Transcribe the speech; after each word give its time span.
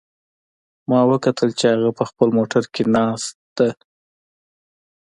ما 0.89 0.99
وکتل 1.11 1.49
چې 1.59 1.65
هغه 1.73 1.89
په 1.97 2.03
خپل 2.09 2.27
موټر 2.37 2.63
کې 2.73 2.83
ناست 2.95 3.35
ده 3.57 3.69